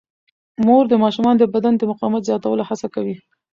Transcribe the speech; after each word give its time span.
مور 0.65 0.83
د 0.89 0.93
ماشومانو 1.03 1.39
د 1.41 1.45
بدن 1.53 1.73
د 1.77 1.81
مقاومت 1.91 2.21
زیاتولو 2.29 2.67
هڅه 2.69 2.87
کوي. 2.95 3.15